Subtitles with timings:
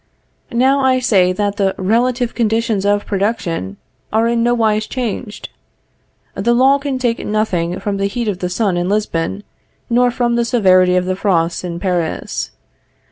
[0.51, 3.77] Now I say that the relative conditions of production
[4.11, 5.49] are in no wise changed.
[6.33, 9.43] The law can take nothing from the heat of the sun in Lisbon,
[9.91, 12.49] nor from the severity of the frosts in Paris.